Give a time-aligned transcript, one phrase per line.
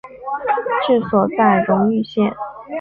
[0.87, 2.35] 治所在荣懿县。